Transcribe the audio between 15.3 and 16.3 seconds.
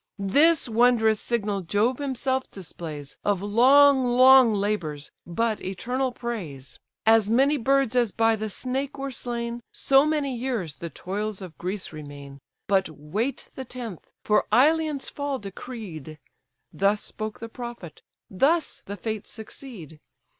decreed:'